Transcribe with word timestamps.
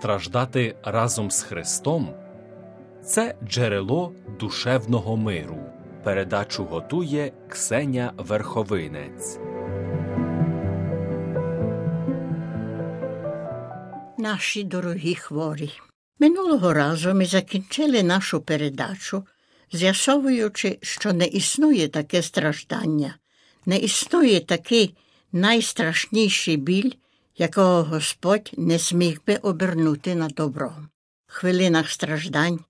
страждати 0.00 0.76
разом 0.82 1.30
з 1.30 1.42
Христом 1.42 2.14
це 3.04 3.34
джерело 3.44 4.12
душевного 4.40 5.16
миру. 5.16 5.58
Передачу 6.04 6.64
готує 6.64 7.32
Ксеня 7.48 8.12
Верховинець. 8.16 9.38
Наші 14.18 14.64
дорогі 14.64 15.14
хворі. 15.14 15.70
Минулого 16.18 16.72
разу 16.72 17.14
ми 17.14 17.26
закінчили 17.26 18.02
нашу 18.02 18.40
передачу, 18.40 19.26
з'ясовуючи, 19.72 20.78
що 20.82 21.12
не 21.12 21.26
існує 21.26 21.88
таке 21.88 22.22
страждання, 22.22 23.16
не 23.66 23.78
існує 23.78 24.40
такий 24.40 24.96
найстрашніший 25.32 26.56
біль, 26.56 26.90
якого 27.40 27.82
Господь 27.82 28.52
не 28.56 28.78
зміг 28.78 29.20
би 29.26 29.36
обернути 29.36 30.14
на 30.14 30.28
добро. 30.28 30.72
В 31.26 31.32
хвилинах 31.32 31.90
страждань 31.90 32.60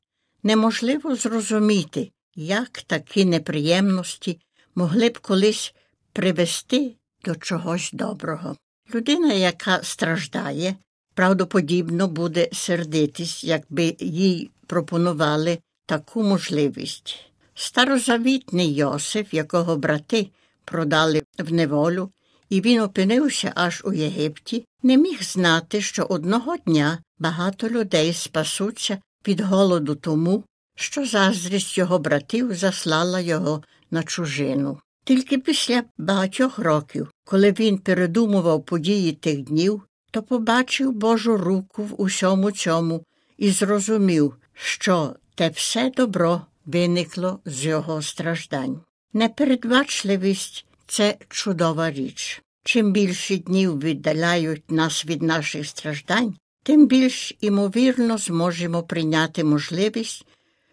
неможливо 0.42 1.16
зрозуміти, 1.16 2.10
як 2.34 2.82
такі 2.86 3.24
неприємності 3.24 4.40
могли 4.74 5.08
б 5.08 5.18
колись 5.18 5.74
привести 6.12 6.94
до 7.24 7.34
чогось 7.34 7.90
доброго. 7.92 8.56
Людина, 8.94 9.32
яка 9.32 9.82
страждає, 9.82 10.74
правдоподібно 11.14 12.08
буде 12.08 12.48
сердитись, 12.52 13.44
якби 13.44 13.96
їй 14.00 14.50
пропонували 14.66 15.58
таку 15.86 16.22
можливість. 16.22 17.16
Старозавітний 17.54 18.74
Йосиф, 18.74 19.34
якого 19.34 19.76
брати 19.76 20.30
продали 20.64 21.22
в 21.38 21.52
неволю, 21.52 22.10
і 22.50 22.60
він 22.60 22.80
опинився 22.80 23.52
аж 23.54 23.82
у 23.84 23.92
Єгипті, 23.92 24.64
не 24.82 24.96
міг 24.96 25.22
знати, 25.22 25.80
що 25.80 26.02
одного 26.02 26.56
дня 26.56 26.98
багато 27.18 27.68
людей 27.68 28.12
спасуться 28.12 28.98
від 29.28 29.40
голоду 29.40 29.94
тому, 29.94 30.44
що 30.76 31.06
заздрість 31.06 31.78
його 31.78 31.98
братів 31.98 32.54
заслала 32.54 33.20
його 33.20 33.62
на 33.90 34.02
чужину. 34.02 34.78
Тільки 35.04 35.38
після 35.38 35.82
багатьох 35.98 36.58
років, 36.58 37.10
коли 37.24 37.52
він 37.52 37.78
передумував 37.78 38.64
події 38.64 39.12
тих 39.12 39.40
днів, 39.42 39.82
то 40.10 40.22
побачив 40.22 40.92
Божу 40.92 41.36
руку 41.36 41.82
в 41.82 42.00
усьому 42.00 42.50
цьому 42.50 43.04
і 43.38 43.50
зрозумів, 43.50 44.36
що 44.54 45.14
те 45.34 45.48
все 45.48 45.92
добро 45.96 46.42
виникло 46.66 47.40
з 47.44 47.64
його 47.64 48.02
страждань. 48.02 48.80
Непередбачливість 49.12 50.66
це 50.90 51.16
чудова 51.28 51.90
річ. 51.90 52.42
Чим 52.64 52.92
більше 52.92 53.36
днів 53.36 53.80
віддаляють 53.80 54.70
нас 54.70 55.06
від 55.06 55.22
наших 55.22 55.66
страждань, 55.66 56.34
тим 56.62 56.86
більш 56.86 57.34
імовірно 57.40 58.18
зможемо 58.18 58.82
прийняти 58.82 59.44
можливість, 59.44 60.26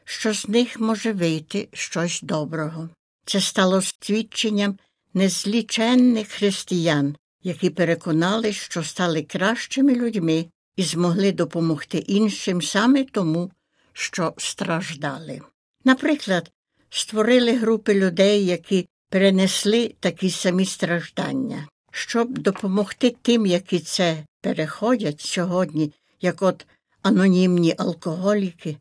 що 0.06 0.34
з 0.34 0.48
них 0.48 0.80
може 0.80 1.14
вийти 1.14 1.68
щось 1.73 2.22
доброго. 2.22 2.90
Це 3.26 3.42
стало 3.42 3.82
свідченням 3.82 4.78
незліченних 5.14 6.28
християн, 6.28 7.16
які 7.44 7.70
переконали, 7.70 8.54
що 8.54 8.84
стали 8.84 9.23
кращими 9.23 9.95
людьми 9.95 10.45
і 10.76 10.84
змогли 10.84 11.32
допомогти 11.32 11.98
іншим 11.98 12.62
саме 12.62 13.04
тому, 13.04 13.52
що 13.94 14.34
страждали. 14.38 15.42
Наприклад, 15.86 16.52
створили 16.90 17.54
групи 17.54 17.94
людей, 17.94 18.45
які 18.45 18.88
перенесли 19.10 19.96
такі 20.00 20.30
самі 20.30 20.66
страждання, 20.66 21.68
щоб 21.92 22.38
допомогти 22.38 23.16
тим, 23.22 23.45
які 23.45 23.80
це 23.80 24.23
переходять 24.42 25.22
сьогодні, 25.22 25.94
як 26.22 26.42
от 26.42 26.66
анонімні 27.02 27.76
алкоголіки 27.78 28.78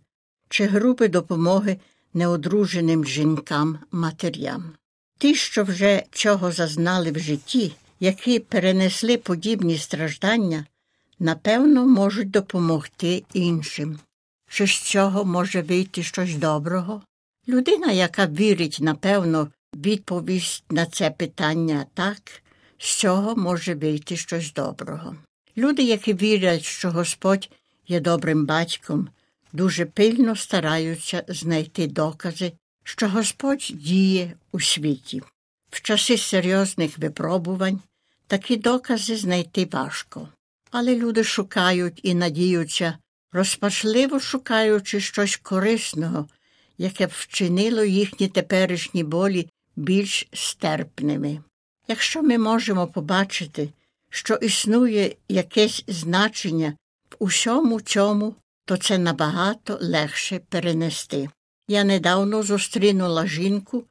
чи 0.48 0.66
групи 0.66 1.08
допомоги 1.08 1.76
неодруженим 2.14 3.04
жінкам 3.04 3.78
матерям. 3.90 4.72
Ті, 5.18 5.34
що 5.34 5.64
вже 5.64 6.02
чого 6.10 6.52
зазнали 6.52 7.10
в 7.10 7.18
житті, 7.18 7.72
які 8.00 8.38
перенесли 8.38 9.18
подібні 9.18 9.78
страждання, 9.78 10.66
напевно, 11.18 11.86
можуть 11.86 12.30
допомогти 12.30 13.24
іншим. 13.32 13.98
Чи 14.48 14.66
з 14.66 14.80
цього 14.80 15.24
може 15.24 15.62
вийти 15.62 16.02
щось 16.02 16.34
доброго? 16.34 17.02
Людина, 17.48 17.92
яка 17.92 18.26
вірить, 18.26 18.78
напевно, 18.80 19.48
відповість 19.84 20.64
на 20.70 20.86
це 20.86 21.10
питання 21.10 21.86
так, 21.94 22.42
з 22.78 22.94
цього 22.94 23.36
може 23.36 23.74
вийти 23.74 24.16
щось 24.16 24.52
доброго. 24.52 25.16
Люди, 25.56 25.82
які 25.82 26.14
вірять, 26.14 26.64
що 26.64 26.90
Господь 26.90 27.50
є 27.88 28.00
добрим 28.00 28.46
батьком, 28.46 29.08
дуже 29.52 29.84
пильно 29.84 30.36
стараються 30.36 31.24
знайти 31.28 31.86
докази, 31.86 32.52
що 32.84 33.08
Господь 33.08 33.72
діє 33.74 34.32
у 34.52 34.60
світі. 34.60 35.22
В 35.70 35.80
часи 35.82 36.18
серйозних 36.18 36.98
випробувань 36.98 37.80
такі 38.26 38.56
докази 38.56 39.16
знайти 39.16 39.68
важко, 39.72 40.28
але 40.70 40.96
люди 40.96 41.24
шукають 41.24 42.00
і 42.02 42.14
надіються, 42.14 42.98
розпачливо 43.32 44.20
шукаючи 44.20 45.00
щось 45.00 45.36
корисного, 45.36 46.28
яке 46.78 47.06
б 47.06 47.10
вчинило 47.12 47.84
їхні 47.84 48.28
теперішні 48.28 49.04
болі 49.04 49.48
більш 49.76 50.28
стерпними. 50.32 51.42
Якщо 51.88 52.22
ми 52.22 52.38
можемо 52.38 52.86
побачити, 52.86 53.70
що 54.10 54.34
існує 54.34 55.16
якесь 55.28 55.84
значення 55.86 56.76
в 57.10 57.16
усьому 57.18 57.80
цьому, 57.80 58.34
то 58.64 58.76
це 58.76 58.98
набагато 58.98 59.78
легше 59.82 60.40
перенести. 60.48 61.28
Я 61.68 61.84
недавно 61.84 62.42
зустрінула 62.42 63.26
жінку, 63.26 63.84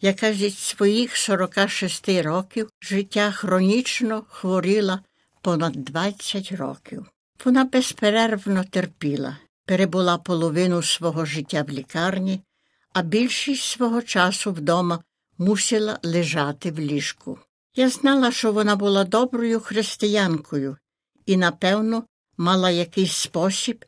яка 0.00 0.34
зі 0.34 0.50
своїх 0.50 1.16
46 1.16 2.08
років 2.08 2.70
життя 2.82 3.30
хронічно 3.30 4.24
хворіла 4.28 5.00
понад 5.40 5.72
20 5.72 6.52
років. 6.52 7.06
Вона 7.44 7.64
безперервно 7.64 8.64
терпіла, 8.64 9.36
перебула 9.66 10.18
половину 10.18 10.82
свого 10.82 11.24
життя 11.24 11.62
в 11.62 11.70
лікарні, 11.70 12.40
а 12.92 13.02
більшість 13.02 13.62
свого 13.62 14.02
часу 14.02 14.52
вдома 14.52 15.02
мусила 15.42 15.98
лежати 16.02 16.70
в 16.70 16.78
ліжку. 16.78 17.38
Я 17.76 17.88
знала, 17.88 18.32
що 18.32 18.52
вона 18.52 18.76
була 18.76 19.04
доброю 19.04 19.60
християнкою 19.60 20.76
і, 21.26 21.36
напевно, 21.36 22.04
мала 22.36 22.70
якийсь 22.70 23.12
спосіб, 23.12 23.84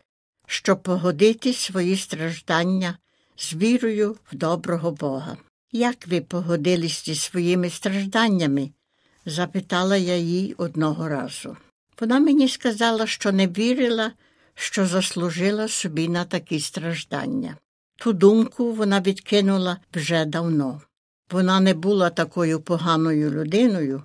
щоб 0.47 0.83
погодити 0.83 1.53
свої 1.53 1.97
страждання 1.97 2.99
з 3.37 3.55
вірою 3.55 4.17
в 4.33 4.37
доброго 4.37 4.91
Бога. 4.91 5.37
Як 5.73 6.07
ви 6.07 6.21
погодились 6.21 7.05
зі 7.05 7.15
своїми 7.15 7.71
стражданнями? 7.71 8.71
запитала 9.27 9.97
я 9.97 10.17
їй 10.17 10.55
одного 10.59 11.09
разу. 11.09 11.57
Вона 12.01 12.21
мені 12.21 12.49
сказала, 12.49 13.07
що 13.07 13.33
не 13.33 13.47
вірила, 13.47 14.13
що 14.55 14.87
заслужила 14.87 15.69
собі 15.69 16.09
на 16.09 16.25
такі 16.25 16.61
страждання. 16.61 17.57
Ту 17.97 18.13
думку 18.13 18.73
вона 18.73 19.01
відкинула 19.01 19.77
вже 19.95 20.25
давно. 20.25 20.83
Вона 21.35 21.61
не 21.61 21.75
була 21.75 22.11
такою 22.11 22.61
поганою 22.61 23.31
людиною, 23.31 24.03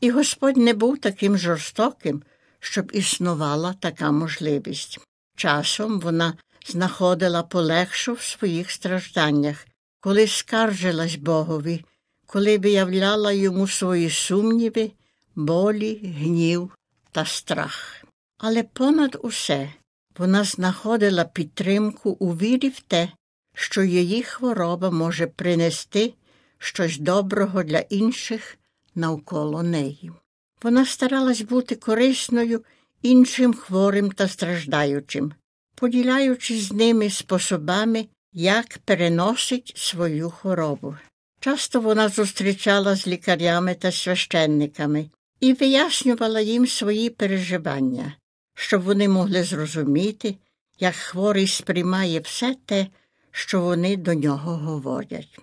і 0.00 0.10
Господь 0.10 0.56
не 0.56 0.74
був 0.74 0.98
таким 0.98 1.38
жорстоким, 1.38 2.22
щоб 2.60 2.90
існувала 2.94 3.74
така 3.80 4.10
можливість. 4.10 4.98
Часом 5.36 6.00
вона 6.00 6.34
знаходила 6.66 7.42
полегшу 7.42 8.12
в 8.12 8.22
своїх 8.22 8.70
стражданнях, 8.70 9.66
коли 10.00 10.26
скаржилась 10.26 11.14
Богові, 11.14 11.84
коли 12.26 12.58
виявляла 12.58 13.32
йому 13.32 13.68
свої 13.68 14.10
сумніви, 14.10 14.92
болі, 15.34 16.14
гнів 16.18 16.70
та 17.12 17.24
страх. 17.24 18.04
Але 18.38 18.62
понад 18.62 19.18
усе 19.22 19.72
вона 20.18 20.44
знаходила 20.44 21.24
підтримку 21.24 22.10
у 22.10 22.36
вірі 22.36 22.68
в 22.68 22.80
те, 22.80 23.08
що 23.54 23.82
її 23.82 24.22
хвороба 24.22 24.90
може 24.90 25.26
принести 25.26 26.14
щось 26.62 26.98
доброго 26.98 27.62
для 27.62 27.78
інших 27.78 28.58
навколо 28.94 29.62
неї. 29.62 30.12
Вона 30.62 30.86
старалась 30.86 31.40
бути 31.40 31.74
корисною 31.74 32.64
іншим 33.02 33.54
хворим 33.54 34.10
та 34.12 34.28
страждаючим, 34.28 35.32
поділяючись 35.74 36.62
з 36.62 36.72
ними 36.72 37.10
способами, 37.10 38.06
як 38.32 38.78
переносить 38.78 39.72
свою 39.76 40.30
хворобу. 40.30 40.96
Часто 41.40 41.80
вона 41.80 42.08
зустрічала 42.08 42.96
з 42.96 43.06
лікарями 43.06 43.74
та 43.74 43.92
священниками 43.92 45.10
і 45.40 45.52
вияснювала 45.52 46.40
їм 46.40 46.66
свої 46.66 47.10
переживання, 47.10 48.14
щоб 48.54 48.82
вони 48.82 49.08
могли 49.08 49.42
зрозуміти, 49.42 50.36
як 50.80 50.94
хворий 50.94 51.46
сприймає 51.46 52.20
все 52.20 52.56
те, 52.66 52.86
що 53.30 53.60
вони 53.60 53.96
до 53.96 54.14
нього 54.14 54.56
говорять. 54.56 55.38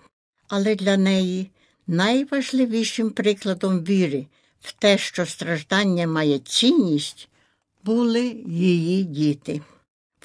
Але 0.48 0.74
для 0.74 0.96
неї 0.96 1.50
найважливішим 1.86 3.10
прикладом 3.10 3.84
віри 3.84 4.26
в 4.60 4.72
те, 4.72 4.98
що 4.98 5.26
страждання 5.26 6.06
має 6.06 6.38
цінність, 6.38 7.28
були 7.84 8.26
її 8.46 9.04
діти. 9.04 9.60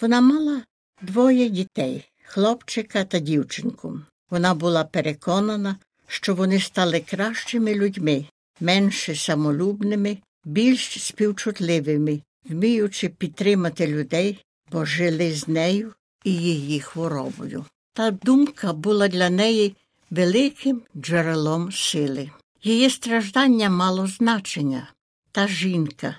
Вона 0.02 0.22
мала 0.22 0.62
двоє 1.02 1.50
дітей 1.50 2.06
хлопчика 2.24 3.04
та 3.04 3.20
дівчинку. 3.20 4.00
Вона 4.30 4.54
була 4.54 4.84
переконана, 4.84 5.76
що 6.08 6.36
вони 6.36 6.60
стали 6.60 7.00
кращими 7.00 7.76
людьми, 7.76 8.26
менше 8.60 9.16
самолюбними, 9.16 10.18
більш 10.46 11.04
співчутливими, 11.04 12.22
вміючи 12.50 13.10
підтримати 13.10 13.88
людей, 13.88 14.40
бо 14.72 14.86
жили 14.86 15.34
з 15.34 15.48
нею 15.48 15.94
і 16.24 16.34
її 16.34 16.80
хворобою. 16.80 17.66
Та 17.94 18.12
думка 18.12 18.74
була 18.74 19.08
для 19.08 19.30
неї 19.30 19.76
великим 20.14 20.82
джерелом 20.98 21.72
сили. 21.72 22.32
Її 22.64 22.90
страждання 22.90 23.70
мало 23.70 24.08
значення. 24.08 24.92
Та 25.32 25.48
жінка 25.48 26.16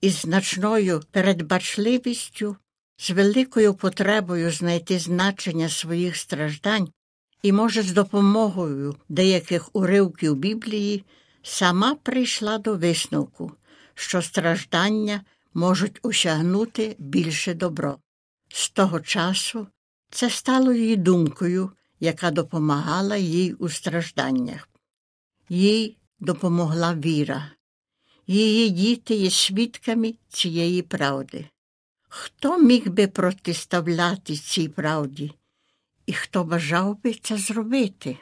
із 0.00 0.14
значною 0.14 1.02
передбачливістю, 1.10 2.56
з 2.98 3.10
великою 3.10 3.74
потребою 3.74 4.50
знайти 4.50 4.98
значення 4.98 5.68
своїх 5.68 6.16
страждань 6.16 6.88
і, 7.42 7.52
може, 7.52 7.82
з 7.82 7.92
допомогою 7.92 8.96
деяких 9.08 9.70
уривків 9.72 10.36
Біблії, 10.36 11.04
сама 11.42 11.94
прийшла 11.94 12.58
до 12.58 12.74
висновку, 12.74 13.52
що 13.94 14.22
страждання 14.22 15.20
можуть 15.54 15.98
осягнути 16.02 16.96
більше 16.98 17.54
добро. 17.54 17.98
З 18.48 18.70
того 18.70 19.00
часу 19.00 19.66
це 20.10 20.30
стало 20.30 20.72
її 20.72 20.96
думкою, 20.96 21.70
яка 22.00 22.30
допомагала 22.30 23.16
їй 23.16 23.52
у 23.52 23.68
стражданнях. 23.68 24.68
Їй 25.48 25.96
допомогла 26.20 26.94
віра. 26.94 27.50
Її 28.26 28.70
діти 28.70 29.14
є 29.14 29.30
свідками 29.30 30.14
цієї 30.28 30.82
правди. 30.82 31.48
Хто 32.08 32.58
міг 32.58 32.88
би 32.90 33.06
протиставляти 33.06 34.36
цій 34.36 34.68
правді, 34.68 35.32
і 36.06 36.12
хто 36.12 36.44
бажав 36.44 37.02
би 37.02 37.14
це 37.14 37.36
зробити? 37.36 38.18